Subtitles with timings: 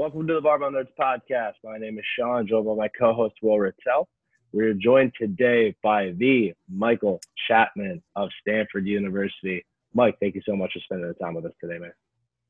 [0.00, 1.56] Welcome to the Barbell Nerds podcast.
[1.62, 4.06] My name is Sean, joined by my co-host Will Ritzel.
[4.50, 9.62] We are joined today by the Michael Chatman of Stanford University.
[9.92, 11.92] Mike, thank you so much for spending the time with us today, man.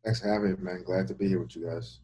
[0.05, 0.85] Thanks for having me, man.
[0.85, 1.99] Glad to be here with you guys.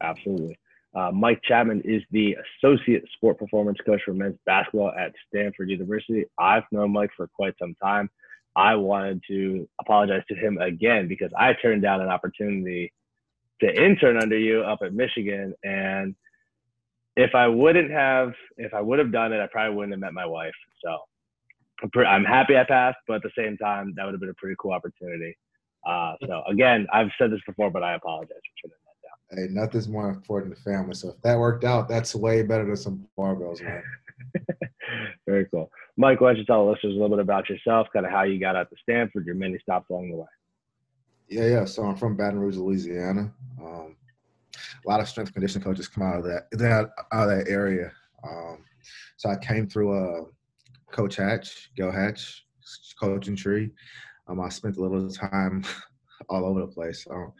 [0.00, 0.58] Absolutely.
[0.96, 6.24] Uh, Mike Chatman is the associate sport performance coach for men's basketball at Stanford University.
[6.40, 8.10] I've known Mike for quite some time.
[8.56, 12.92] I wanted to apologize to him again because I turned down an opportunity
[13.60, 15.54] to intern under you up at Michigan.
[15.62, 16.14] And
[17.16, 20.14] if I wouldn't have, if I would have done it, I probably wouldn't have met
[20.14, 20.54] my wife.
[20.84, 20.98] So
[22.06, 24.56] I'm, happy I passed, but at the same time, that would have been a pretty
[24.58, 25.36] cool opportunity.
[25.86, 29.48] Uh, so again, I've said this before, but I apologize for turning that down.
[29.48, 30.94] Hey, nothing's more important than family.
[30.94, 33.82] So if that worked out, that's way better than some barbells, man.
[35.26, 35.70] Very cool.
[35.96, 38.22] Mike, why don't you tell the listeners a little bit about yourself, kind of how
[38.22, 40.26] you got out to Stanford, your many stops along the way?
[41.30, 41.64] Yeah, yeah.
[41.64, 43.32] So I'm from Baton Rouge, Louisiana.
[43.62, 43.96] Um,
[44.84, 47.92] a lot of strength conditioning coaches come out of that, that out of that area.
[48.28, 48.64] Um,
[49.16, 50.24] so I came through uh,
[50.90, 52.44] Coach Hatch, Gayle Hatch,
[52.98, 53.70] coaching tree.
[54.26, 55.64] Um, I spent a little time
[56.28, 57.04] all over the place.
[57.04, 57.32] So,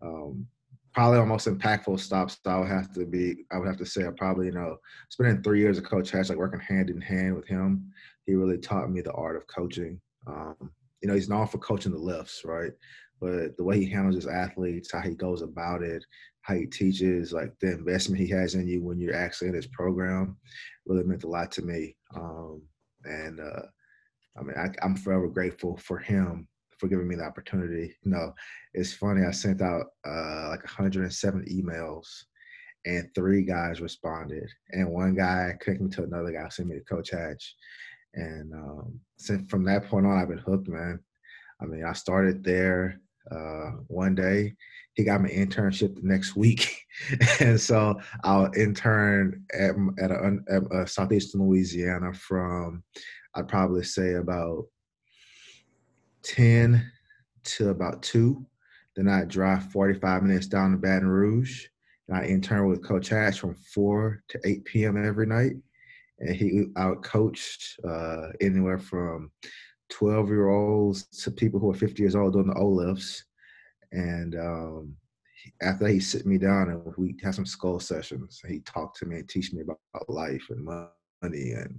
[0.00, 0.46] um,
[0.94, 4.06] probably our most impactful stops I would have to be I would have to say
[4.06, 4.76] I probably you know
[5.08, 7.90] spending three years of Coach Hatch like working hand in hand with him.
[8.24, 10.00] He really taught me the art of coaching.
[10.28, 10.70] Um,
[11.02, 12.70] you know, he's known for coaching the lifts, right?
[13.22, 16.04] But the way he handles his athletes, how he goes about it,
[16.40, 19.68] how he teaches, like the investment he has in you when you're actually in his
[19.68, 20.36] program,
[20.86, 21.94] really meant a lot to me.
[22.16, 22.62] Um,
[23.04, 23.62] and uh,
[24.36, 27.94] I mean, I, am forever grateful for him for giving me the opportunity.
[28.02, 28.34] You know,
[28.74, 29.24] it's funny.
[29.24, 32.08] I sent out uh, like 107 emails,
[32.86, 36.84] and three guys responded, and one guy connected me to another guy, sent me to
[36.84, 37.54] Coach Hatch.
[38.14, 40.98] And um, since from that point on, I've been hooked, man.
[41.60, 43.00] I mean, I started there
[43.30, 44.54] uh, one day.
[44.94, 46.84] He got my internship the next week,
[47.40, 52.82] and so I'll intern at at, a, at a southeastern Louisiana from
[53.34, 54.64] I'd probably say about
[56.22, 56.90] ten
[57.44, 58.46] to about two.
[58.96, 61.66] Then I drive 45 minutes down to Baton Rouge.
[62.08, 65.02] And I intern with Coach Hatch from 4 to 8 p.m.
[65.02, 65.52] every night.
[66.18, 69.30] And he out coached uh, anywhere from
[69.92, 73.24] 12 year olds to people who are 50 years old doing the O lifts.
[73.92, 74.96] And um,
[75.60, 78.40] after that, he sit me down and we had some skull sessions.
[78.48, 81.78] He talked to me and teach me about life and money and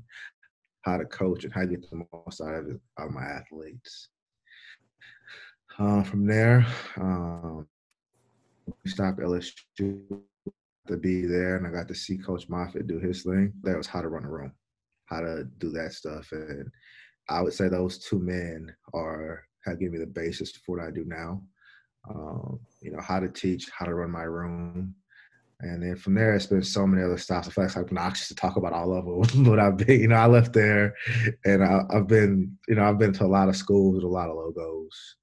[0.83, 3.23] how to coach and how to get the most out of, it, out of my
[3.23, 4.09] athletes.
[5.79, 6.65] Uh, from there,
[6.97, 7.67] um,
[8.67, 10.03] we stopped LSU
[10.87, 13.53] to be there, and I got to see Coach Moffitt do his thing.
[13.63, 14.53] That was how to run a room,
[15.05, 16.69] how to do that stuff, and
[17.29, 20.91] I would say those two men are have given me the basis for what I
[20.91, 21.41] do now.
[22.09, 24.93] Um, you know, how to teach, how to run my room.
[25.61, 27.47] And then from there, it's been so many other stops.
[27.47, 30.07] I feel like it's obnoxious to talk about all of them, but I've been, you
[30.09, 30.95] know, I left there
[31.45, 34.07] and I, have been, you know, I've been to a lot of schools with a
[34.07, 35.15] lot of logos.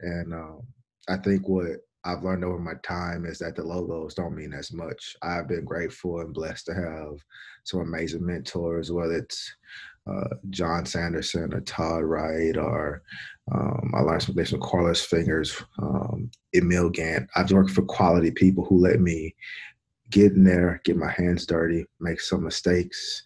[0.00, 0.62] And um,
[1.08, 1.66] I think what
[2.04, 5.14] I've learned over my time is that the logos don't mean as much.
[5.22, 7.18] I've been grateful and blessed to have
[7.64, 9.54] some amazing mentors, whether it's
[10.10, 13.02] uh, John Sanderson or Todd Wright or
[13.52, 17.28] um, I learned some things from Corliss Fingers, um, Emil Gant.
[17.34, 19.34] I've worked for quality people who let me
[20.10, 23.22] get in there, get my hands dirty, make some mistakes.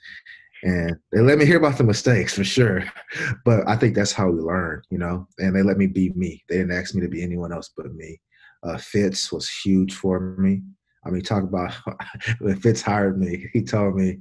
[0.63, 2.85] And they let me hear about the mistakes for sure.
[3.45, 6.43] But I think that's how we learn, you know, and they let me be me.
[6.49, 8.21] They didn't ask me to be anyone else but me.
[8.63, 10.63] Uh, Fitz was huge for me.
[11.07, 11.73] I mean, talk about
[12.41, 13.49] when Fitz hired me.
[13.53, 14.19] He told me,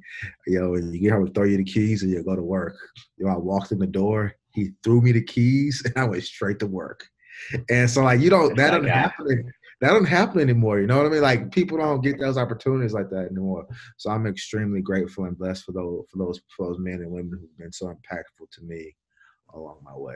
[0.47, 2.75] "Yo, when you get home, throw you the keys and you go to work."
[3.17, 4.33] You know, I walked in the door.
[4.53, 7.07] He threw me the keys, and I went straight to work.
[7.69, 9.51] And so, like, you don't that doesn't happen.
[9.81, 10.79] That doesn't happen anymore.
[10.79, 11.21] You know what I mean?
[11.21, 13.67] Like, people don't get those opportunities like that anymore.
[13.97, 17.37] So I'm extremely grateful and blessed for those for those for those men and women
[17.39, 18.95] who've been so impactful to me
[19.53, 20.15] along my way.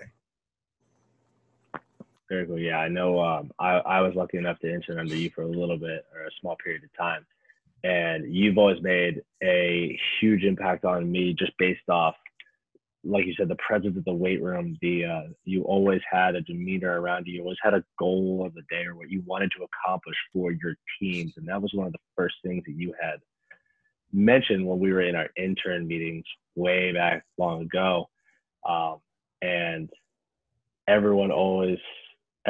[2.29, 2.59] Very cool.
[2.59, 3.19] Yeah, I know.
[3.19, 6.21] Um, I I was lucky enough to intern under you for a little bit or
[6.27, 7.25] a small period of time,
[7.83, 12.15] and you've always made a huge impact on me just based off,
[13.03, 14.77] like you said, the presence of the weight room.
[14.79, 17.33] The uh, you always had a demeanor around you.
[17.33, 20.51] You always had a goal of the day or what you wanted to accomplish for
[20.51, 23.21] your teams, and that was one of the first things that you had
[24.13, 26.25] mentioned when we were in our intern meetings
[26.55, 28.07] way back long ago,
[28.67, 28.97] um,
[29.41, 29.89] and
[30.87, 31.79] everyone always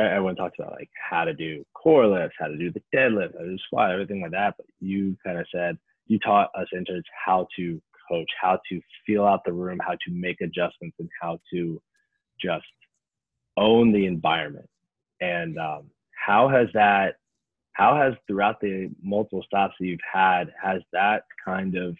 [0.06, 3.44] everyone talks about like how to do core lifts, how to do the deadlift, how
[3.44, 4.56] to do squat, everything like that.
[4.58, 9.26] But you kind of said you taught us interns how to coach, how to feel
[9.26, 11.82] out the room, how to make adjustments, and how to
[12.42, 12.66] just
[13.58, 14.70] own the environment.
[15.22, 17.16] And um, how has that
[17.74, 21.96] how has throughout the multiple stops that you've had has that kind of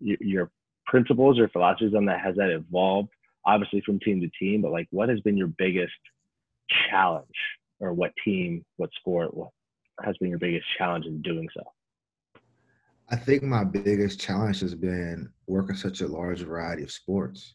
[0.00, 0.50] your
[0.86, 3.08] principles or philosophies on that has that evolved
[3.46, 5.92] obviously from team to team but like what has been your biggest
[6.88, 7.26] challenge
[7.80, 9.30] or what team what sport
[10.04, 11.62] has been your biggest challenge in doing so?
[13.10, 17.54] I think my biggest challenge has been working such a large variety of sports.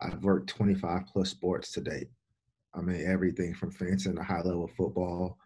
[0.00, 2.08] I've worked 25 plus sports to date.
[2.74, 5.38] I mean everything from fencing to high level football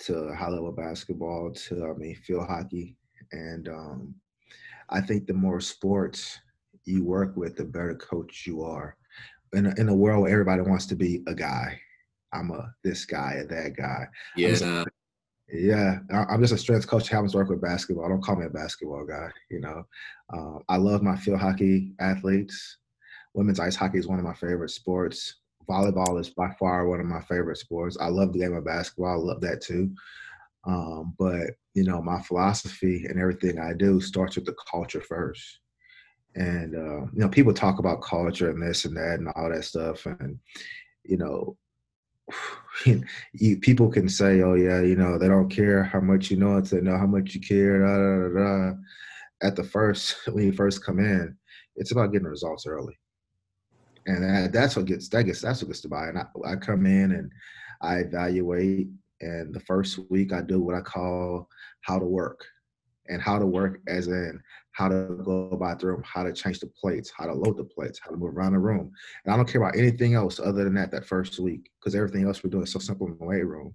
[0.00, 2.96] to high level basketball to I mean field hockey,
[3.32, 4.14] and um,
[4.90, 6.38] I think the more sports
[6.84, 8.96] you work with, the better coach you are.
[9.52, 11.78] In a, in a world where everybody wants to be a guy,
[12.34, 14.06] I'm a this guy or that guy.
[14.36, 14.84] Yeah.
[15.48, 17.08] yeah, I'm just a strength coach.
[17.08, 18.08] Happens to work with basketball.
[18.08, 19.28] Don't call me a basketball guy.
[19.50, 19.86] You know,
[20.32, 22.78] uh, I love my field hockey athletes.
[23.34, 25.36] Women's ice hockey is one of my favorite sports
[25.68, 27.96] volleyball is by far one of my favorite sports.
[28.00, 29.12] I love the game of basketball.
[29.12, 29.94] I love that too.
[30.66, 35.58] Um, but you know, my philosophy and everything I do starts with the culture first.
[36.36, 39.64] And uh, you know, people talk about culture and this and that and all that
[39.64, 40.38] stuff, and
[41.04, 41.56] you know,
[43.34, 46.60] you, people can say, "Oh yeah, you know, they don't care how much you know
[46.60, 48.76] They know how much you care." Da, da, da,
[49.42, 51.36] At the first, when you first come in,
[51.76, 52.98] it's about getting results early
[54.06, 56.08] and that, that's what gets that gets that's what gets to buy.
[56.08, 57.30] And I, I come in and
[57.80, 58.88] I evaluate,
[59.20, 61.48] and the first week I do what I call
[61.82, 62.44] how to work,
[63.08, 64.40] and how to work as in
[64.72, 67.64] how to go about the room, how to change the plates, how to load the
[67.64, 68.90] plates, how to move around the room.
[69.24, 72.26] And I don't care about anything else other than that that first week because everything
[72.26, 73.74] else we're doing is so simple in the weight room.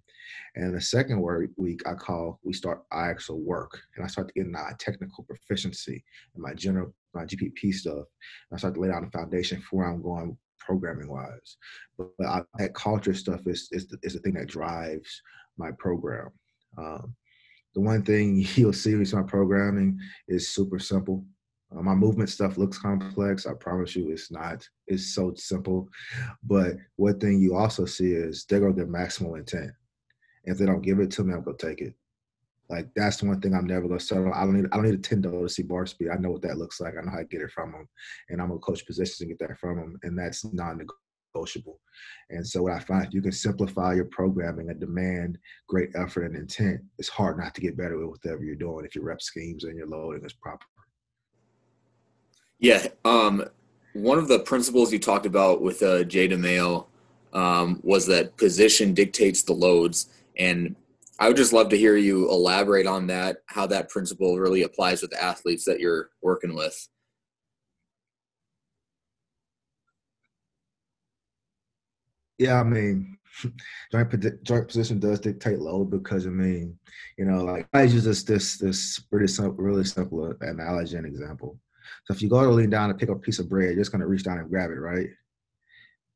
[0.56, 1.22] And the second
[1.56, 5.24] week I call we start I actual work and I start to get my technical
[5.24, 6.04] proficiency
[6.34, 8.06] and my general my GPP stuff.
[8.54, 11.58] I start to lay down the foundation for where I'm going programming wise.
[11.98, 15.22] But, but I, that culture stuff is is the, is the thing that drives
[15.58, 16.30] my program.
[16.78, 17.16] Um,
[17.80, 21.24] the one thing you'll see with my programming is super simple.
[21.76, 23.46] Uh, my movement stuff looks complex.
[23.46, 24.68] I promise you, it's not.
[24.88, 25.88] It's so simple.
[26.44, 29.72] But one thing you also see is they're gonna get maximal intent.
[30.46, 31.94] if they don't give it to me, I'm gonna take it.
[32.70, 34.34] Like that's the one thing I'm never gonna settle.
[34.34, 34.66] I don't need.
[34.72, 36.10] I don't need a Tendo to see bar speed.
[36.10, 36.96] I know what that looks like.
[36.98, 37.88] I know how to get it from them,
[38.30, 40.96] and I'm gonna coach positions and get that from them, and that's non-negotiable
[41.34, 41.80] negotiable.
[42.30, 45.38] And so what I find, if you can simplify your programming and demand
[45.68, 48.96] great effort and intent, it's hard not to get better with whatever you're doing if
[48.96, 50.66] your rep schemes and your loading is proper.
[52.60, 52.88] Yeah.
[53.06, 53.46] Um,
[53.94, 56.86] one of the principles you talked about with uh, Jay DeMayo
[57.34, 60.08] um, was that position dictates the loads.
[60.38, 60.76] And
[61.20, 65.02] I would just love to hear you elaborate on that, how that principle really applies
[65.02, 66.88] with the athletes that you're working with.
[72.40, 73.18] Yeah, I mean,
[73.92, 76.78] joint joint position does dictate load because I mean,
[77.18, 81.60] you know, like I use this this this pretty simple, really simple analogy and example.
[82.06, 83.76] So if you go to lean down and pick up a piece of bread, you're
[83.76, 85.10] just to reach down and grab it, right?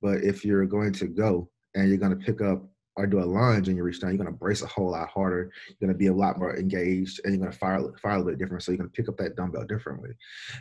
[0.02, 2.64] But if you're going to go and you're to pick up
[2.96, 5.52] or do a lunge and you reach down, you're to brace a whole lot harder.
[5.80, 8.40] You're to be a lot more engaged, and you're to fire fire a little bit
[8.40, 8.64] different.
[8.64, 10.12] So you're to pick up that dumbbell differently.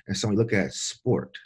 [0.08, 1.36] And so we look at sport,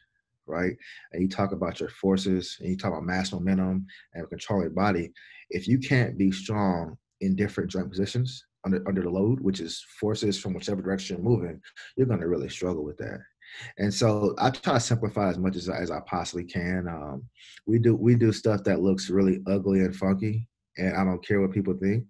[0.47, 0.75] right?
[1.13, 4.71] And you talk about your forces and you talk about mass momentum and control your
[4.71, 5.13] body.
[5.51, 9.85] If you can't be strong in different joint positions under under the load, which is
[10.01, 11.61] forces from whichever direction you're moving,
[11.97, 13.21] you're going to really struggle with that.
[13.79, 16.89] And so I try to simplify as much as, as I possibly can.
[16.89, 17.25] Um,
[17.67, 21.41] we do we do stuff that looks really ugly and funky, and I don't care
[21.41, 22.05] what people think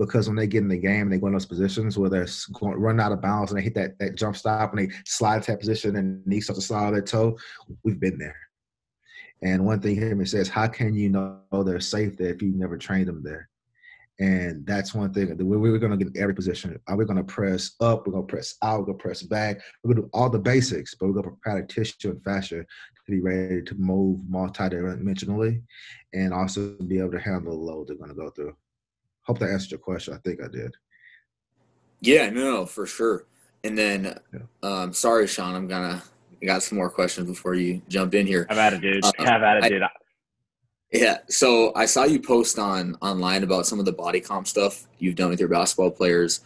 [0.00, 2.26] because when they get in the game and they go in those positions where they're
[2.54, 5.42] going run out of bounds and they hit that, that jump stop and they slide
[5.42, 7.36] to that position and knee starts to slide on their toe,
[7.84, 8.36] we've been there.
[9.42, 12.78] And one thing here says, how can you know they're safe there if you never
[12.78, 13.48] trained them there?
[14.18, 15.34] And that's one thing.
[15.38, 16.78] We're going to get in every position.
[16.88, 18.06] Are We're going to press up.
[18.06, 18.80] We're going to press out.
[18.80, 19.60] We're going to press back.
[19.82, 22.56] We're going to do all the basics, but we're going to prepare tissue and fascia
[22.56, 25.62] to be ready to move multidimensionally
[26.12, 28.54] and also be able to handle the load they're going to go through.
[29.30, 30.12] Hope that answered your question.
[30.12, 30.74] I think I did.
[32.00, 33.26] Yeah, no, for sure.
[33.62, 34.40] And then, yeah.
[34.64, 36.02] um, sorry, Sean, I'm gonna
[36.42, 38.44] I got some more questions before you jump in here.
[38.48, 39.04] Have at it, dude.
[39.04, 39.82] Uh, Have at it, dude.
[40.92, 41.18] yeah.
[41.28, 45.14] So I saw you post on online about some of the body comp stuff you've
[45.14, 46.40] done with your basketball players.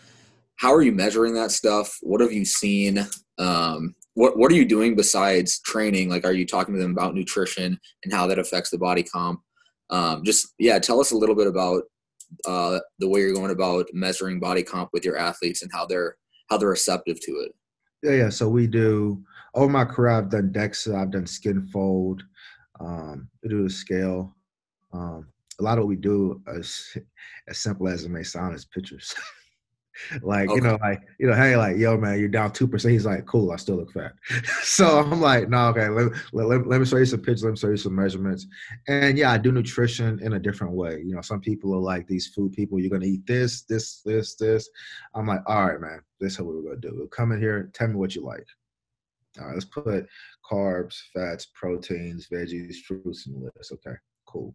[0.56, 1.96] How are you measuring that stuff?
[2.02, 2.98] What have you seen?
[3.38, 6.10] Um, what What are you doing besides training?
[6.10, 9.40] Like, are you talking to them about nutrition and how that affects the body comp?
[9.88, 11.84] Um, just yeah, tell us a little bit about
[12.46, 16.16] uh, the way you're going about measuring body comp with your athletes and how they're
[16.50, 17.54] how they're receptive to it.
[18.02, 18.28] Yeah, yeah.
[18.28, 19.22] So we do
[19.54, 20.10] over my career.
[20.12, 20.94] I've done DEXA.
[20.94, 22.22] I've done skin fold.
[22.80, 24.36] Um, we do the scale.
[24.92, 25.28] Um,
[25.60, 26.96] a lot of what we do is
[27.48, 29.14] as simple as it may sound is pictures.
[30.22, 30.56] like okay.
[30.56, 32.92] you know, like you know, hey, like yo, man, you're down two percent.
[32.92, 34.12] He's like, cool, I still look fat.
[34.62, 37.44] so I'm like, no, okay, let, let, let, me show you some pictures.
[37.44, 38.46] Let me show you some measurements.
[38.88, 41.02] And yeah, I do nutrition in a different way.
[41.04, 42.78] You know, some people are like these food people.
[42.78, 44.68] You're gonna eat this, this, this, this.
[45.14, 46.94] I'm like, all right, man, this is what we're gonna do.
[46.96, 48.46] We'll come in here, tell me what you like.
[49.40, 50.06] All right, let's put
[50.48, 53.72] carbs, fats, proteins, veggies, fruits in the list.
[53.72, 53.96] Okay,
[54.26, 54.54] cool.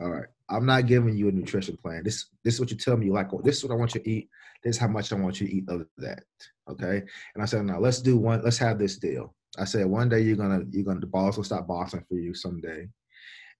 [0.00, 0.26] All right.
[0.48, 2.02] I'm not giving you a nutrition plan.
[2.04, 3.28] This this is what you tell me you like.
[3.42, 4.28] This is what I want you to eat.
[4.64, 6.22] This is how much I want you to eat of that.
[6.70, 7.02] Okay.
[7.34, 9.34] And I said, now let's do one, let's have this deal.
[9.58, 12.34] I said, one day you're gonna you're gonna the boss will stop bossing for you
[12.34, 12.88] someday.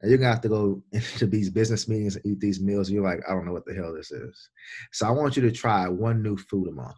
[0.01, 2.91] And you're gonna have to go into these business meetings and eat these meals.
[2.91, 4.49] You're like, I don't know what the hell this is.
[4.93, 6.97] So I want you to try one new food a month.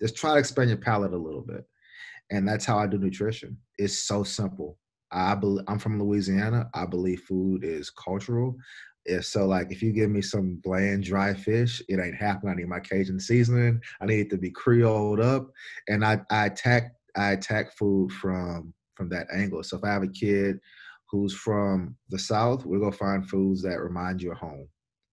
[0.00, 1.64] Just try to expand your palate a little bit.
[2.30, 3.56] And that's how I do nutrition.
[3.78, 4.78] It's so simple.
[5.10, 6.70] I believe I'm from Louisiana.
[6.74, 8.56] I believe food is cultural.
[9.04, 12.52] If so, like if you give me some bland dry fish, it ain't happening.
[12.52, 13.80] I need my Cajun seasoning.
[14.00, 15.48] I need it to be Creoled up,
[15.88, 19.62] and I I attack I attack food from from that angle.
[19.62, 20.58] So if I have a kid
[21.10, 24.68] who's from the South, we're gonna find foods that remind you of home.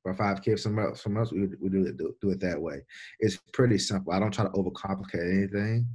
[0.06, 2.30] Or if I have kids somewhere else, somewhere else we, we do it do, do
[2.30, 2.82] it that way.
[3.20, 4.14] It's pretty simple.
[4.14, 5.88] I don't try to overcomplicate anything.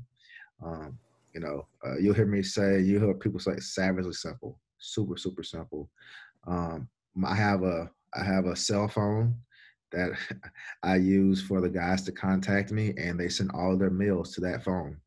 [0.65, 0.99] Um,
[1.35, 5.43] you know, uh, you'll hear me say, you hear people say savagely simple, super, super
[5.43, 5.91] simple.
[6.47, 6.89] Um,
[7.25, 9.37] I have a I have a cell phone
[9.93, 10.11] that
[10.83, 14.41] I use for the guys to contact me, and they send all their meals to
[14.43, 14.99] that phone.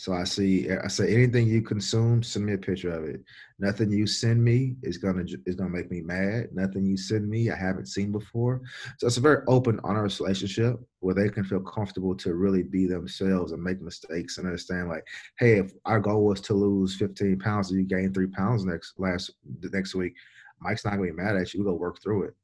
[0.00, 3.22] So I see, eh, I say anything you consume, send me a picture of it.
[3.58, 6.48] Nothing you send me is gonna is gonna make me mad.
[6.54, 8.62] Nothing you send me I haven't seen before.
[8.96, 12.86] So it's a very open, honest relationship where they can feel comfortable to really be
[12.86, 15.04] themselves and make mistakes and understand like,
[15.38, 18.94] hey, if our goal was to lose 15 pounds and you gain three pounds next
[18.98, 19.32] last
[19.70, 20.14] next week,
[20.60, 21.60] Mike's not gonna be mad at you.
[21.60, 22.34] We go work through it.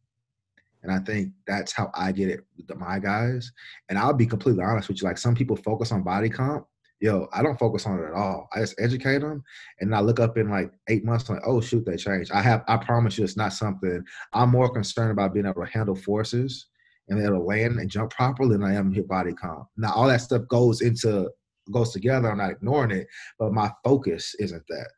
[0.82, 3.50] And I think that's how I get it with my guys.
[3.88, 5.08] And I'll be completely honest with you.
[5.08, 6.66] Like some people focus on body comp
[7.00, 8.48] yo, I don't focus on it at all.
[8.54, 9.42] I just educate them,
[9.80, 12.32] and I look up in like eight months, like, oh shoot, they changed.
[12.32, 14.02] I have, I promise you, it's not something.
[14.32, 16.66] I'm more concerned about being able to handle forces
[17.08, 19.68] and able to land and jump properly than I am hit body comp.
[19.76, 21.30] Now, all that stuff goes into
[21.72, 22.30] goes together.
[22.30, 23.08] I'm not ignoring it,
[23.38, 24.88] but my focus isn't that.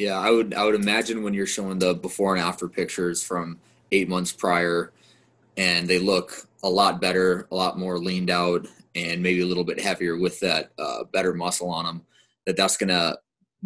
[0.00, 3.60] Yeah, I would, I would imagine when you're showing the before and after pictures from
[3.92, 4.92] eight months prior,
[5.58, 9.62] and they look a lot better, a lot more leaned out, and maybe a little
[9.62, 12.02] bit heavier with that uh, better muscle on them,
[12.46, 13.18] that that's going to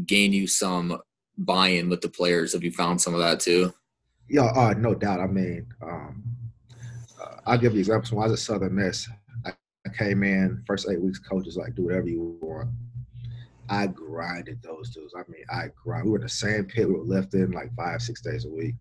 [0.06, 0.98] gain you some
[1.38, 2.52] buy-in with the players.
[2.52, 3.72] Have you found some of that too?
[4.28, 5.20] Yeah, uh, no doubt.
[5.20, 6.24] I mean, um,
[7.22, 8.10] uh, I'll give you examples.
[8.10, 9.08] When I was at Southern Miss,
[9.46, 9.52] I,
[9.86, 11.20] I came in first eight weeks.
[11.20, 12.70] Coaches like, do whatever you want.
[13.68, 15.14] I grinded those dudes.
[15.16, 16.04] I mean, I grind.
[16.04, 16.86] We were in the same pit.
[16.86, 18.74] We were lifting like five, six days a week.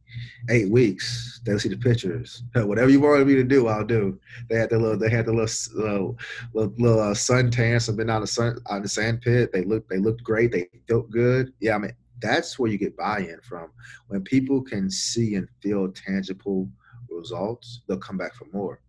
[0.50, 1.40] Eight weeks.
[1.46, 2.44] They'll see the pictures.
[2.54, 4.20] Whatever you wanted me to do, I'll do.
[4.50, 4.98] They had the little.
[4.98, 6.18] They had the little, little,
[6.54, 7.82] little, little uh, suntan.
[7.82, 9.52] So been on the sun on the sand pit.
[9.54, 9.90] They looked.
[9.90, 10.52] They looked great.
[10.52, 11.54] They felt good.
[11.62, 13.72] Yeah, I mean, that's where you get buy-in from.
[14.08, 16.70] When people can see and feel tangible
[17.10, 18.82] results, they'll come back for more.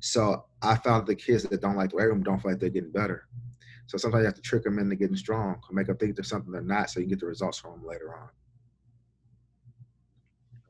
[0.00, 2.70] So I found the kids that don't like the weight room don't feel like they're
[2.70, 3.26] getting better
[3.86, 6.24] so sometimes you have to trick them into getting strong or make them think they're
[6.24, 8.28] something they're not so you get the results from them later on.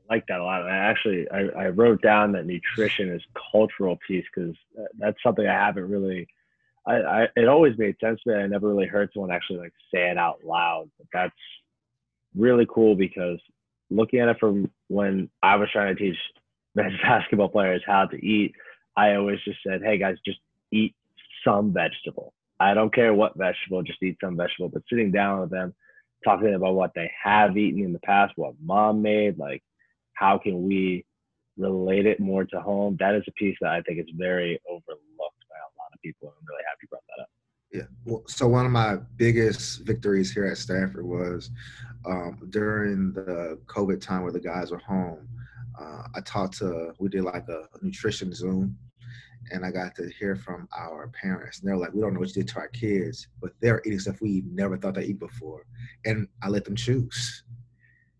[0.09, 0.63] I like that a lot.
[0.63, 4.55] I actually, I, I wrote down that nutrition is cultural piece because
[4.97, 6.27] that's something I haven't really,
[6.85, 8.35] I, I, it always made sense to me.
[8.35, 10.89] I never really heard someone actually like say it out loud.
[10.97, 11.33] But that's
[12.35, 13.39] really cool because
[13.89, 16.17] looking at it from when I was trying to teach
[16.75, 18.53] men's basketball players how to eat,
[18.97, 20.39] I always just said, hey guys, just
[20.71, 20.93] eat
[21.43, 22.33] some vegetable.
[22.59, 24.69] I don't care what vegetable, just eat some vegetable.
[24.69, 25.73] But sitting down with them,
[26.23, 29.63] talking about what they have eaten in the past, what mom made, like
[30.13, 31.05] how can we
[31.57, 32.97] relate it more to home?
[32.99, 34.89] That is a piece that I think is very overlooked
[35.49, 36.33] by a lot of people.
[36.37, 37.29] I'm really happy you brought that up.
[37.71, 38.21] Yeah.
[38.27, 41.49] So one of my biggest victories here at Stanford was
[42.05, 45.27] um, during the COVID time where the guys were home.
[45.77, 48.77] Uh, I talked to, we did like a nutrition Zoom
[49.51, 51.59] and I got to hear from our parents.
[51.59, 53.99] And they're like, we don't know what you did to our kids, but they're eating
[53.99, 55.65] stuff we never thought they'd eat before.
[56.05, 57.43] And I let them choose.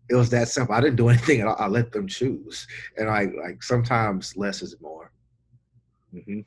[0.08, 0.74] It was that simple.
[0.74, 1.56] I didn't do anything at all.
[1.58, 2.66] I let them choose.
[2.96, 5.10] And I like sometimes less is more.
[6.14, 6.40] Mm-hmm.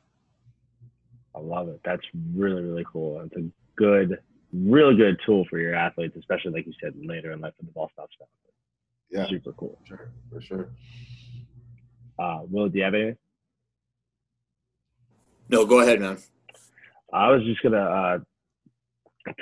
[1.35, 1.79] I love it.
[1.83, 2.03] That's
[2.35, 3.21] really, really cool.
[3.21, 4.17] It's a good,
[4.53, 7.73] really good tool for your athletes, especially like you said later in life when the
[7.73, 8.27] ball stops down.
[9.11, 9.27] Yeah.
[9.29, 9.77] Super cool.
[9.87, 10.11] For sure.
[10.31, 10.69] For sure.
[12.17, 13.17] Uh, Will, do you have anything?
[15.49, 16.17] No, go ahead, man.
[17.11, 18.19] I was just gonna uh,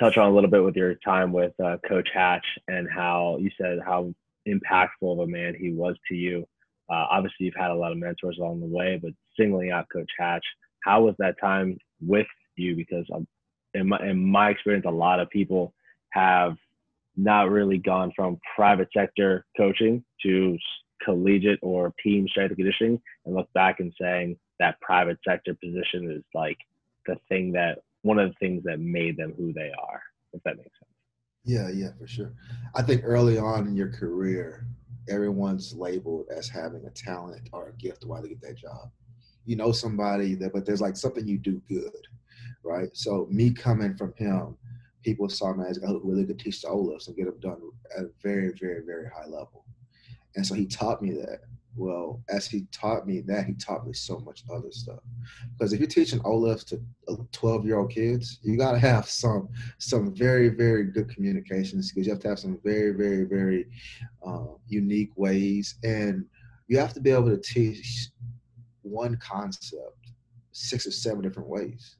[0.00, 3.50] touch on a little bit with your time with uh, Coach Hatch and how you
[3.60, 4.12] said how
[4.48, 6.46] impactful of a man he was to you.
[6.90, 10.10] Uh, obviously, you've had a lot of mentors along the way, but singling out Coach
[10.18, 10.44] Hatch
[10.88, 12.76] how was that time with you?
[12.76, 13.26] Because um,
[13.74, 15.74] in my in my experience, a lot of people
[16.10, 16.56] have
[17.16, 20.56] not really gone from private sector coaching to
[21.04, 26.10] collegiate or team strength and conditioning and look back and saying that private sector position
[26.10, 26.58] is like
[27.06, 30.56] the thing that one of the things that made them who they are, if that
[30.56, 30.92] makes sense.
[31.44, 32.32] Yeah, yeah, for sure.
[32.74, 34.66] I think early on in your career,
[35.08, 38.90] everyone's labeled as having a talent or a gift why they get that job.
[39.46, 42.06] You know somebody that, but there's like something you do good,
[42.62, 42.90] right?
[42.92, 44.56] So me coming from him,
[45.02, 47.16] people saw me as oh, a guy really good teach the O lifts oh, and
[47.16, 47.62] get them done
[47.96, 49.64] at a very, very, very high level.
[50.36, 51.40] And so he taught me that.
[51.78, 54.98] Well, as he taught me that, he taught me so much other stuff.
[55.52, 56.80] Because if you're teaching O lifts to
[57.30, 62.06] 12 year old kids, you got to have some some very very good communication skills.
[62.06, 63.66] You have to have some very very very
[64.26, 66.24] uh, unique ways, and
[66.66, 68.08] you have to be able to teach
[68.82, 70.10] one concept
[70.50, 71.97] six or seven different ways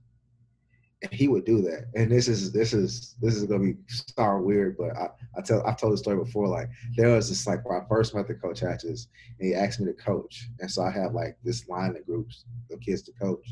[1.12, 1.86] he would do that.
[1.94, 5.64] And this is this is this is gonna be star weird, but I, I tell
[5.64, 6.48] I've told the story before.
[6.48, 9.78] Like there was this like when I first met the coach Hatches, and he asked
[9.78, 13.12] me to coach, and so I have like this line of groups of kids to
[13.12, 13.48] coach,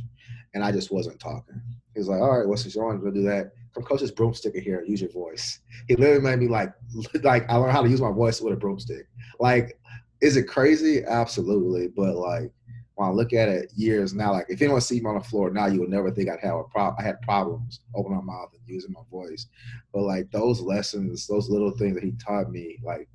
[0.55, 1.61] and I just wasn't talking.
[1.95, 2.75] He was like, "All right, what's this?
[2.75, 3.53] Want to do that?
[3.75, 4.83] Come coach this broomstick in here.
[4.83, 6.73] Use your voice." He literally made me like
[7.23, 9.07] like I learned how to use my voice with a broomstick.
[9.39, 9.79] Like,
[10.21, 11.05] is it crazy?
[11.05, 12.51] Absolutely, but like
[12.97, 15.51] when I look at it years now, like if anyone see me on the floor
[15.51, 16.97] now, you would never think I'd have a problem.
[16.99, 19.47] I had problems opening my mouth and using my voice.
[19.93, 23.07] But like those lessons, those little things that he taught me, like,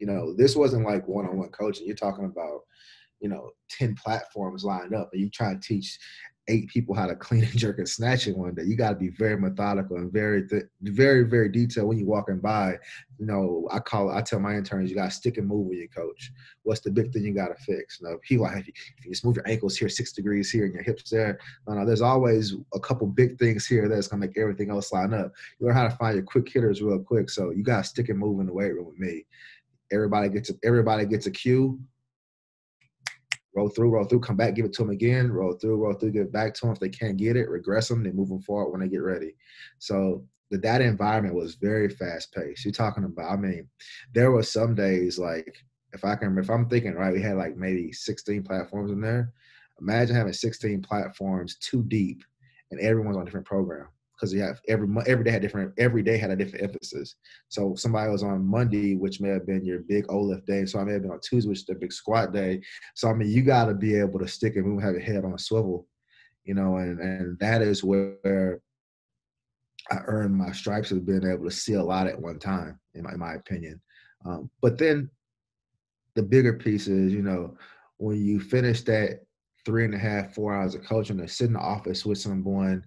[0.00, 1.86] you know, this wasn't like one on one coaching.
[1.86, 2.62] You're talking about,
[3.20, 5.96] you know, 10 platforms lined up and you try to teach
[6.48, 8.64] eight people how to clean and jerk and snatch it one day.
[8.64, 12.40] You got to be very methodical and very, th- very, very detailed when you're walking
[12.40, 12.78] by.
[13.18, 15.78] You know, I call, I tell my interns, you got to stick and move with
[15.78, 16.32] your coach.
[16.64, 18.00] What's the big thing you got to fix?
[18.00, 20.64] You know, like, if you, if you, just move your ankles here, six degrees here,
[20.64, 21.38] and your hips there.
[21.66, 25.14] No, no, there's always a couple big things here that's gonna make everything else line
[25.14, 25.32] up.
[25.58, 27.30] You learn how to find your quick hitters real quick.
[27.30, 29.26] So you got to stick and move in the weight room with me.
[29.92, 31.78] Everybody gets a, everybody gets a cue
[33.54, 36.10] roll through, roll through, come back, give it to them again, roll through, roll through,
[36.10, 36.72] give it back to them.
[36.72, 39.34] If they can't get it, regress them, they move them forward when they get ready.
[39.78, 42.64] So the data environment was very fast paced.
[42.64, 43.68] You're talking about, I mean,
[44.12, 45.56] there were some days like,
[45.92, 49.32] if I can, if I'm thinking right, we had like maybe 16 platforms in there.
[49.80, 52.24] Imagine having 16 platforms too deep
[52.70, 56.02] and everyone's on a different program because you have every every day had different every
[56.02, 57.16] day had a different emphasis.
[57.48, 60.66] So somebody was on Monday, which may have been your big O lift day.
[60.66, 62.62] So I may have been on Tuesday, which is the big squat day.
[62.94, 65.24] So I mean, you got to be able to stick and move, have your head
[65.24, 65.86] on a swivel,
[66.44, 68.60] you know, and and that is where
[69.90, 73.02] I earned my stripes of being able to see a lot at one time, in
[73.02, 73.80] my, in my opinion.
[74.24, 75.10] Um, but then
[76.14, 77.56] the bigger piece is, you know,
[77.98, 79.20] when you finish that
[79.64, 82.84] three and a half, four hours of coaching, to sit in the office with someone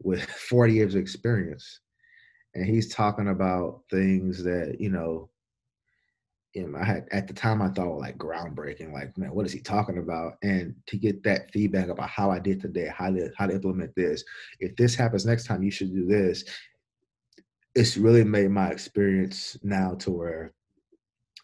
[0.00, 1.80] with 40 years of experience
[2.54, 5.30] and he's talking about things that you know
[6.54, 9.60] in my head at the time i thought like groundbreaking like man what is he
[9.60, 10.34] talking about?
[10.42, 13.94] And to get that feedback about how i did today how to how to implement
[13.94, 14.24] this
[14.60, 16.44] if this happens next time you should do this
[17.74, 20.52] it's really made my experience now to where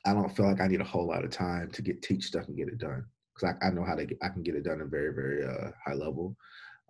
[0.06, 2.48] i don't feel like i need a whole lot of time to get teach stuff
[2.48, 4.64] and get it done because I, I know how to get, i can get it
[4.64, 6.34] done at a very very uh, high level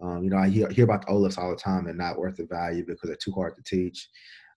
[0.01, 1.85] um, you know, I hear, hear about the O lifts all the time.
[1.85, 4.09] They're not worth the value because they're too hard to teach.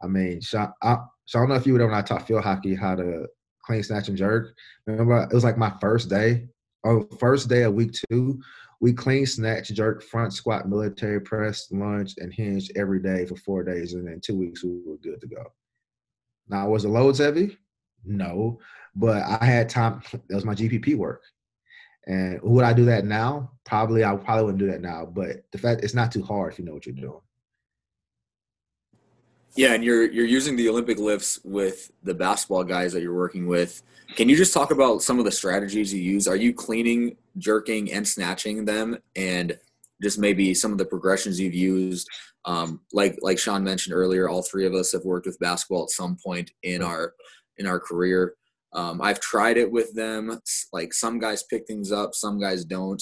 [0.01, 2.43] I mean, Sean, I, so I don't know if you would when I taught field
[2.43, 3.27] hockey how to
[3.63, 4.55] clean, snatch, and jerk.
[4.85, 6.47] Remember, it was like my first day.
[6.83, 8.39] or first day of week two,
[8.79, 13.63] we clean, snatch, jerk, front squat, military press, lunge, and hinge every day for four
[13.63, 15.43] days, and then two weeks we were good to go.
[16.47, 17.57] Now, was the loads heavy?
[18.05, 18.59] No,
[18.95, 20.01] but I had time.
[20.11, 21.23] That was my GPP work.
[22.07, 23.51] And would I do that now?
[23.65, 25.05] Probably, I probably wouldn't do that now.
[25.05, 27.19] But the fact it's not too hard if you know what you're doing.
[29.55, 33.47] Yeah, and you're you're using the Olympic lifts with the basketball guys that you're working
[33.47, 33.81] with.
[34.15, 36.27] Can you just talk about some of the strategies you use?
[36.27, 39.57] Are you cleaning, jerking, and snatching them, and
[40.01, 42.07] just maybe some of the progressions you've used?
[42.45, 45.89] Um, like like Sean mentioned earlier, all three of us have worked with basketball at
[45.89, 47.13] some point in our
[47.57, 48.35] in our career.
[48.73, 50.39] Um, I've tried it with them.
[50.73, 53.01] Like some guys pick things up, some guys don't.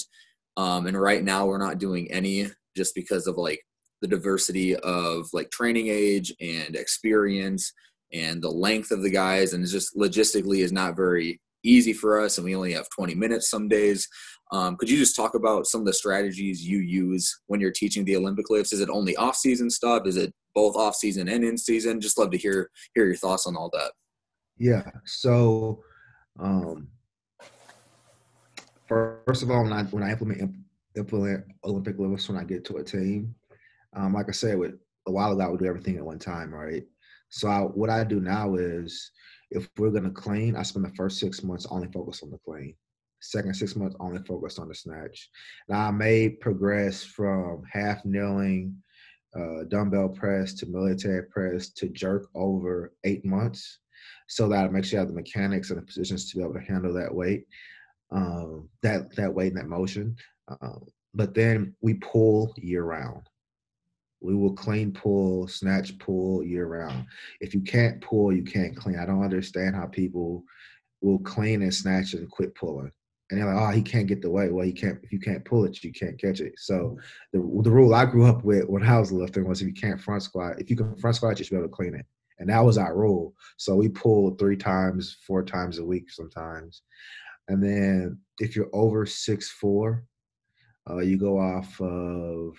[0.56, 3.60] Um, and right now we're not doing any just because of like
[4.00, 7.72] the diversity of like training age and experience
[8.12, 9.52] and the length of the guys.
[9.52, 12.38] And it's just logistically is not very easy for us.
[12.38, 14.08] And we only have 20 minutes some days.
[14.52, 18.04] Um, could you just talk about some of the strategies you use when you're teaching
[18.04, 18.72] the Olympic lifts?
[18.72, 20.06] Is it only off season stuff?
[20.06, 22.00] Is it both off season and in season?
[22.00, 23.92] Just love to hear hear your thoughts on all that.
[24.58, 24.90] Yeah.
[25.04, 25.82] So,
[26.38, 26.88] um,
[28.86, 30.54] first of all, when I when I implement
[30.96, 33.34] implement Olympic lifts when I get to a team.
[33.94, 34.74] Um, like I said, with
[35.06, 36.84] a while ago, I would do everything at one time, right?
[37.28, 39.10] So I, what I do now is,
[39.50, 42.74] if we're gonna clean, I spend the first six months only focused on the clean.
[43.20, 45.30] Second six months only focused on the snatch.
[45.68, 48.76] Now I may progress from half kneeling,
[49.38, 53.78] uh, dumbbell press to military press to jerk over eight months,
[54.28, 56.54] so that I make sure I have the mechanics and the positions to be able
[56.54, 57.46] to handle that weight,
[58.10, 60.16] um, that that weight and that motion.
[60.48, 63.22] Um, but then we pull year round.
[64.20, 67.06] We will clean pull, snatch pull year round.
[67.40, 68.98] If you can't pull, you can't clean.
[68.98, 70.44] I don't understand how people
[71.00, 72.90] will clean and snatch and quit pulling.
[73.30, 74.52] And they're like, oh, he can't get the weight.
[74.52, 74.98] Well, you can't.
[75.02, 76.54] If you can't pull it, you can't catch it.
[76.58, 76.96] So
[77.32, 80.00] the the rule I grew up with when I was lifting was if you can't
[80.00, 82.06] front squat, if you can front squat, you should be able to clean it.
[82.38, 83.34] And that was our rule.
[83.56, 86.82] So we pulled three times, four times a week sometimes.
[87.48, 90.04] And then if you're over six four,
[90.88, 92.56] uh, you go off of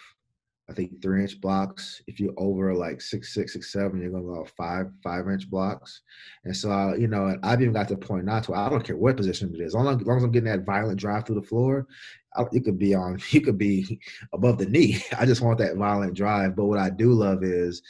[0.70, 2.02] I think three inch blocks.
[2.08, 5.50] If you're over like six six six seven, you're gonna go off five five inch
[5.50, 6.02] blocks.
[6.44, 8.84] And so uh, you know, I've even got to the point now to I don't
[8.84, 11.26] care what position it is, as long as, long as I'm getting that violent drive
[11.26, 11.88] through the floor,
[12.36, 14.00] I, it could be on, you could be
[14.34, 15.02] above the knee.
[15.18, 16.56] I just want that violent drive.
[16.56, 17.82] But what I do love is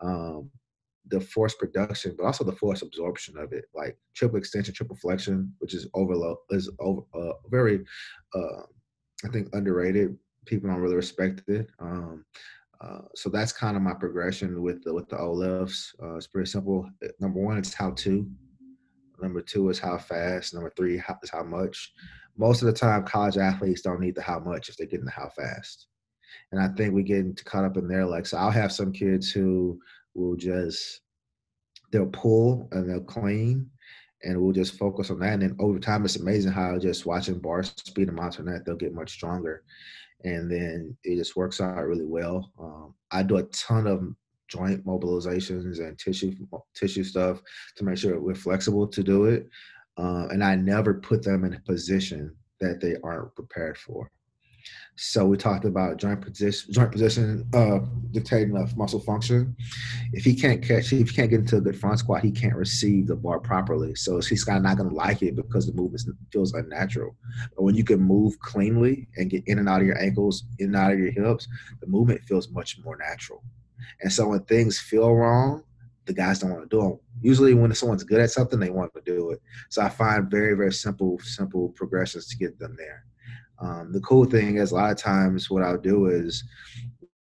[0.00, 0.50] um,
[1.08, 5.52] the force production, but also the force absorption of it, like triple extension, triple flexion,
[5.58, 7.84] which is overload is over uh, very,
[8.34, 8.62] uh,
[9.24, 11.68] I think underrated people don't really respect it.
[11.78, 12.24] Um,
[12.80, 15.40] uh, so that's kind of my progression with the with the O.
[15.42, 16.88] Uh, it's pretty simple.
[17.20, 18.28] Number one, it's how to.
[19.22, 20.54] Number two is how fast.
[20.54, 21.92] Number three is how much.
[22.36, 25.12] Most of the time, college athletes don't need the how much if they get into
[25.12, 25.86] how fast.
[26.50, 28.04] And I think we get caught up in there.
[28.04, 29.78] Like, so I'll have some kids who
[30.14, 31.00] will just
[31.92, 33.70] they'll pull and they'll clean,
[34.22, 35.34] and we'll just focus on that.
[35.34, 38.64] And then over time, it's amazing how just watching bars speed them out on that
[38.64, 39.62] they'll get much stronger
[40.24, 42.50] and then it just works out really well.
[42.58, 44.02] Um, I do a ton of
[44.48, 46.34] joint mobilizations and tissue
[46.74, 47.40] tissue stuff
[47.76, 49.48] to make sure we're flexible to do it,
[49.96, 54.10] uh, and I never put them in a position that they aren't prepared for.
[54.96, 57.80] So we talked about joint position, joint position uh,
[58.12, 59.56] dictating of muscle function.
[60.12, 62.54] If he can't catch, if he can't get into a good front squat, he can't
[62.54, 63.96] receive the bar properly.
[63.96, 67.16] So he's kind of not going to like it because the movement feels unnatural.
[67.56, 70.66] But when you can move cleanly and get in and out of your ankles, in
[70.66, 71.48] and out of your hips,
[71.80, 73.42] the movement feels much more natural.
[74.02, 75.64] And so when things feel wrong,
[76.06, 76.98] the guys don't want to do them.
[77.20, 79.40] Usually, when someone's good at something, they want to do it.
[79.70, 83.04] So I find very, very simple, simple progressions to get them there.
[83.60, 86.44] Um, the cool thing is a lot of times what I'll do is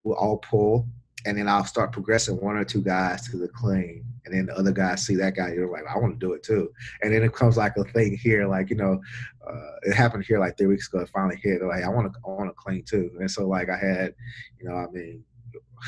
[0.05, 0.87] we'll all pull
[1.27, 4.05] and then I'll start progressing one or two guys to the clean.
[4.25, 6.43] And then the other guys see that guy, you're like, I want to do it
[6.43, 6.71] too.
[7.03, 9.01] And then it comes like a thing here, like, you know,
[9.47, 11.01] uh, it happened here like three weeks ago.
[11.01, 11.61] It finally hit.
[11.61, 13.11] They're Like, I want to, I want to clean too.
[13.19, 14.15] And so, like, I had,
[14.59, 15.25] you know, I mean,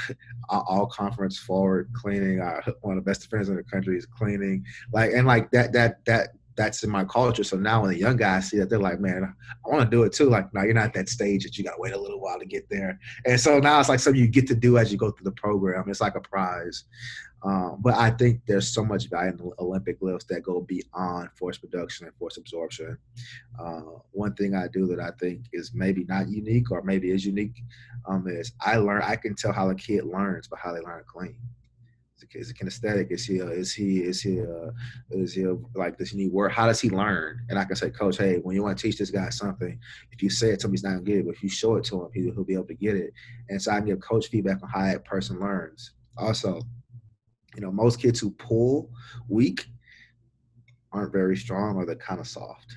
[0.48, 2.40] all conference forward cleaning.
[2.42, 4.64] I, one of the best defenders in the country is cleaning.
[4.92, 7.44] Like, and like that, that, that, that's in my culture.
[7.44, 9.34] So now when the young guys see that, they're like, man,
[9.64, 10.28] I want to do it too.
[10.28, 12.38] Like, no, you're not at that stage that you got to wait a little while
[12.38, 12.98] to get there.
[13.26, 15.32] And so now it's like something you get to do as you go through the
[15.32, 15.84] program.
[15.88, 16.84] It's like a prize.
[17.44, 21.30] Um, but I think there's so much value in the Olympic lifts that go beyond
[21.36, 22.96] force production and force absorption.
[23.58, 23.80] Uh,
[24.12, 27.60] one thing I do that I think is maybe not unique or maybe is unique
[28.06, 29.02] um, is I learn.
[29.02, 31.36] I can tell how a kid learns by how they learn clean
[32.34, 33.10] is he kinesthetic?
[33.10, 34.70] Is he is he is he uh,
[35.10, 36.52] is he like does he need work?
[36.52, 37.40] How does he learn?
[37.48, 39.78] And I can say, Coach, hey, when you want to teach this guy something,
[40.10, 41.26] if you say it to him, he's not gonna get it.
[41.26, 43.12] But if you show it to him, he, will be able to get it.
[43.48, 45.92] And so I give coach feedback on how that person learns.
[46.18, 46.60] Also,
[47.54, 48.90] you know, most kids who pull
[49.28, 49.66] weak
[50.92, 52.74] aren't very strong or they're kind of soft.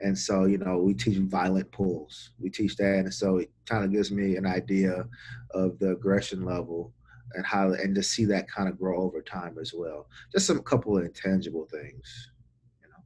[0.00, 2.32] And so, you know, we teach violent pulls.
[2.38, 2.98] We teach that.
[2.98, 5.06] And so it kind of gives me an idea
[5.52, 6.92] of the aggression level
[7.34, 10.08] and how and to see that kind of grow over time as well.
[10.32, 12.30] Just some couple of intangible things,
[12.82, 13.02] you know.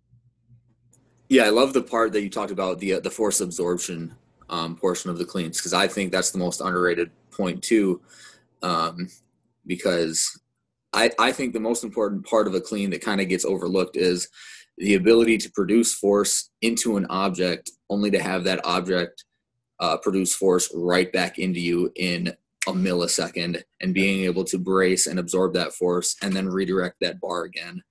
[1.29, 4.15] Yeah, I love the part that you talked about the uh, the force absorption
[4.49, 8.01] um, portion of the cleans because I think that's the most underrated point too,
[8.63, 9.09] um,
[9.67, 10.41] because
[10.93, 13.97] I I think the most important part of a clean that kind of gets overlooked
[13.97, 14.29] is
[14.79, 19.25] the ability to produce force into an object only to have that object
[19.79, 22.33] uh, produce force right back into you in
[22.67, 27.21] a millisecond and being able to brace and absorb that force and then redirect that
[27.21, 27.83] bar again.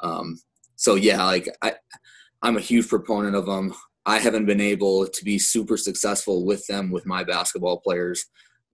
[0.00, 0.38] Um,
[0.76, 1.74] so yeah, like I,
[2.42, 3.74] I'm a huge proponent of them.
[4.06, 8.24] I haven't been able to be super successful with them with my basketball players.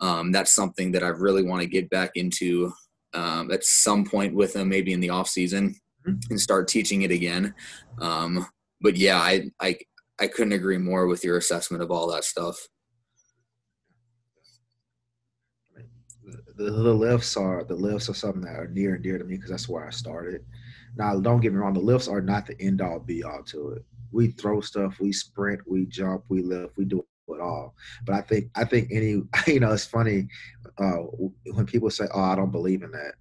[0.01, 2.73] Um, that's something that I really want to get back into
[3.15, 6.19] um, at some point with them, maybe in the off season, mm-hmm.
[6.31, 7.55] and start teaching it again.
[8.01, 8.47] Um,
[8.81, 9.79] but yeah, I, I
[10.21, 12.69] I couldn't agree more with your assessment of all that stuff.
[16.57, 19.37] The, the lifts are the lifts are something that are near and dear to me
[19.37, 20.45] because that's where I started.
[20.97, 23.71] Now, don't get me wrong, the lifts are not the end all be all to
[23.71, 23.85] it.
[24.13, 27.75] We throw stuff, we sprint, we jump, we lift, we do it all.
[28.05, 30.29] But I think I think any you know it's funny
[30.79, 31.03] uh,
[31.53, 33.15] when people say, "Oh, I don't believe in that."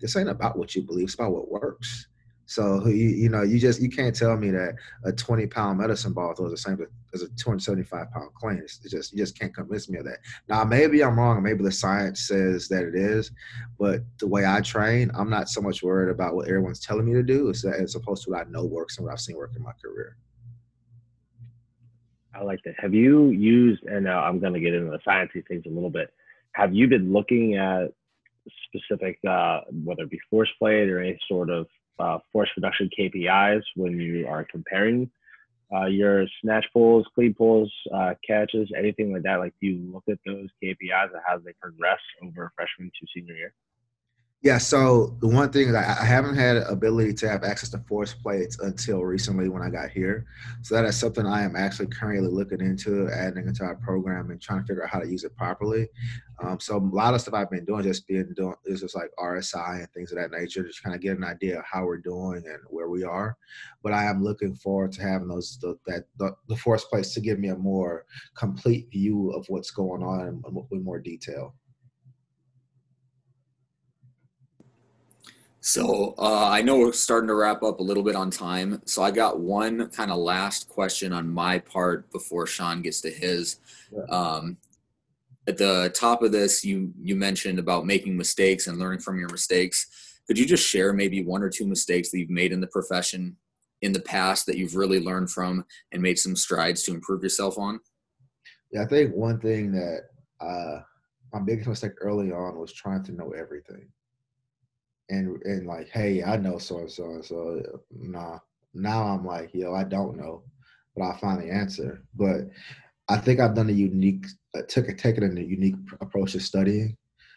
[0.00, 2.08] This ain't about what you believe; it's about what works.
[2.46, 6.12] So you you know you just you can't tell me that a 20 pound medicine
[6.12, 6.78] ball throws the same
[7.14, 8.58] as a 275 pound clean.
[8.58, 10.18] It's just you just can't convince me of that.
[10.48, 11.42] Now maybe I'm wrong.
[11.42, 13.30] Maybe the science says that it is,
[13.78, 17.14] but the way I train, I'm not so much worried about what everyone's telling me
[17.14, 19.52] to do as, as opposed to what I know works and what I've seen work
[19.56, 20.16] in my career.
[22.34, 22.74] I like that.
[22.78, 23.84] Have you used?
[23.84, 26.12] And now I'm going to get into the sciencey things a little bit.
[26.52, 27.92] Have you been looking at
[28.66, 31.66] specific, uh, whether it be force plate or any sort of
[31.98, 35.10] uh, force reduction KPIs when you are comparing
[35.74, 39.36] uh, your snatch pulls, clean pulls, uh, catches, anything like that?
[39.36, 43.34] Like, do you look at those KPIs and how they progress over freshman to senior
[43.34, 43.54] year?
[44.44, 48.12] Yeah, so the one thing that I haven't had ability to have access to force
[48.12, 50.26] plates until recently when I got here.
[50.60, 54.42] So that is something I am actually currently looking into, adding into our program and
[54.42, 55.88] trying to figure out how to use it properly.
[56.42, 59.10] Um, so a lot of stuff I've been doing just being doing is just like
[59.18, 61.96] RSI and things of that nature, just kind of get an idea of how we're
[61.96, 63.38] doing and where we are.
[63.82, 67.20] But I am looking forward to having those the, that the, the force plates to
[67.22, 68.04] give me a more
[68.36, 71.54] complete view of what's going on with more detail.
[75.66, 78.82] So uh, I know we're starting to wrap up a little bit on time.
[78.84, 83.10] So I got one kind of last question on my part before Sean gets to
[83.10, 83.60] his.
[84.10, 84.58] Um,
[85.46, 89.30] at the top of this, you you mentioned about making mistakes and learning from your
[89.30, 90.20] mistakes.
[90.26, 93.34] Could you just share maybe one or two mistakes that you've made in the profession
[93.80, 97.56] in the past that you've really learned from and made some strides to improve yourself
[97.56, 97.80] on?
[98.70, 100.00] Yeah, I think one thing that
[100.40, 100.80] uh,
[101.32, 103.88] my biggest mistake early on was trying to know everything
[105.10, 107.62] and and like, hey, I know so and so and so.
[107.90, 108.38] Nah,
[108.72, 110.44] now I'm like, yo, I don't know,
[110.96, 112.02] but I find the answer.
[112.14, 112.48] But
[113.08, 116.96] I think I've done a unique, uh, took a taken a unique approach to studying.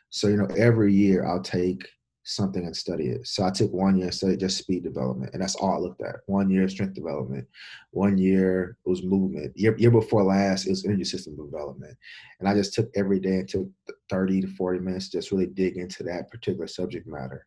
[0.10, 1.88] So you know, every year I'll take
[2.24, 3.26] something and study it.
[3.26, 6.02] So I took one year and studied just speed development, and that's all I looked
[6.02, 6.18] at.
[6.26, 7.48] One year strength development,
[7.92, 9.54] one year it was movement.
[9.58, 11.98] Year, year before last it was energy system development,
[12.40, 13.68] and I just took every day and took
[14.10, 17.46] thirty to forty minutes to just really dig into that particular subject matter.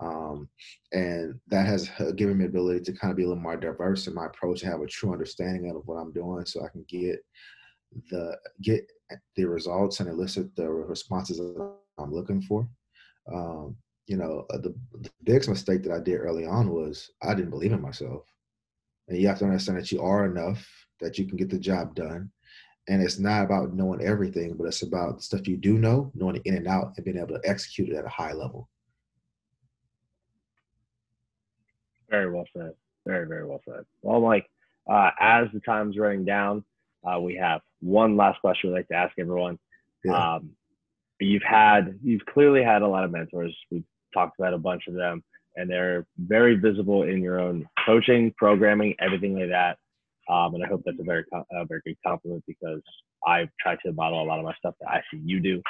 [0.00, 0.48] Um,
[0.92, 4.14] and that has given me ability to kind of be a little more diverse in
[4.14, 7.18] my approach and have a true understanding of what I'm doing so I can get
[8.10, 8.86] the get
[9.36, 12.68] the results and elicit the responses that I'm looking for.
[13.32, 17.34] Um, you know, uh, the, the biggest mistake that I did early on was I
[17.34, 18.22] didn't believe in myself.
[19.08, 20.66] And you have to understand that you are enough,
[21.00, 22.30] that you can get the job done.
[22.88, 26.36] And it's not about knowing everything, but it's about the stuff you do know, knowing
[26.36, 28.68] it in and out, and being able to execute it at a high level.
[32.10, 32.72] Very well said.
[33.06, 33.84] Very, very well said.
[34.02, 34.46] Well, Mike,
[34.90, 36.64] uh, as the time's running down,
[37.04, 39.58] uh, we have one last question we'd like to ask everyone.
[40.04, 40.34] Yeah.
[40.34, 40.50] Um,
[41.20, 43.56] you've had, you've clearly had a lot of mentors.
[43.70, 45.22] We've talked about a bunch of them,
[45.56, 49.78] and they're very visible in your own coaching, programming, everything like that.
[50.32, 52.80] Um, and I hope that's a very, a very good compliment because
[53.26, 55.62] I've tried to model a lot of my stuff that I see you do.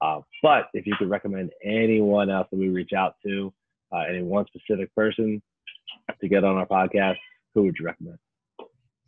[0.00, 3.52] Uh, but if you could recommend anyone else that we reach out to,
[3.92, 5.40] uh, any one specific person
[6.20, 7.16] to get on our podcast,
[7.54, 8.18] who would you recommend?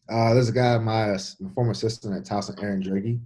[0.08, 3.20] Uh, there's a guy, my, my former assistant at Towson, Aaron Dragey.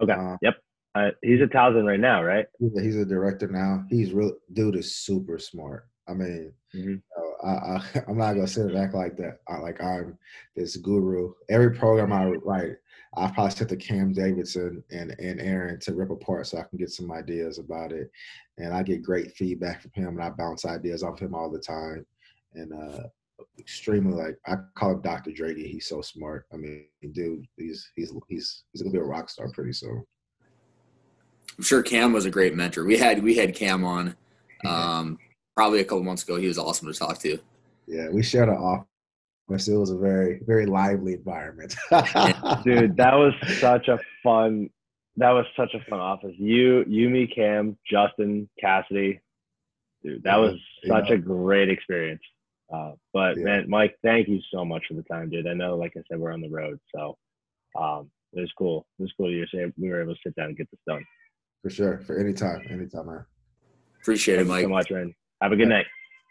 [0.00, 0.12] Okay.
[0.12, 0.56] Uh, yep.
[0.94, 2.46] Uh, he's at Towson right now, right?
[2.58, 3.84] He's a director now.
[3.88, 4.32] He's real.
[4.52, 5.88] Dude is super smart.
[6.08, 6.96] I mean, mm-hmm.
[7.16, 9.38] uh, I, I, am not gonna sit and act like that.
[9.48, 10.18] I, like I'm
[10.56, 11.32] this guru.
[11.48, 12.76] Every program I write,
[13.16, 16.78] I probably sent to Cam Davidson and and Aaron to rip apart so I can
[16.78, 18.10] get some ideas about it.
[18.58, 21.60] And I get great feedback from him, and I bounce ideas off him all the
[21.60, 22.04] time
[22.54, 23.02] and uh,
[23.58, 25.30] extremely like I call him Dr.
[25.30, 25.70] Dragey.
[25.70, 26.46] He's so smart.
[26.52, 30.04] I mean, dude, he's he's he's he's gonna be a rock star pretty soon.
[31.56, 32.84] I'm sure Cam was a great mentor.
[32.84, 34.16] We had we had Cam on
[34.64, 35.18] um,
[35.54, 36.36] probably a couple months ago.
[36.36, 37.38] He was awesome to talk to.
[37.86, 39.68] Yeah, we shared an office.
[39.68, 41.74] It was a very very lively environment.
[42.64, 44.70] dude, that was such a fun.
[45.16, 46.34] That was such a fun office.
[46.38, 49.20] You, you, me, Cam, Justin, Cassidy.
[50.02, 51.16] Dude, that was such yeah.
[51.16, 52.22] a great experience.
[52.72, 53.44] Uh, but yeah.
[53.44, 55.46] man, Mike, thank you so much for the time, dude.
[55.46, 57.16] I know, like I said, we're on the road, so
[57.78, 58.86] um, it was cool.
[58.98, 61.04] It was cool to say we were able to sit down and get this done.
[61.62, 63.24] For sure, for any time, anytime, man.
[64.00, 64.64] Appreciate thank it, Mike.
[64.64, 65.14] so much, man.
[65.42, 65.86] Have a good night.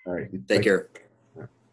[0.07, 0.89] All right, take care.